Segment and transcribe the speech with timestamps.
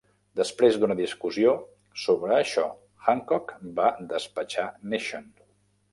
[0.39, 1.51] Després d'una discussió
[2.05, 2.65] sobre això,
[3.13, 5.29] Hancock va despatxar Nation.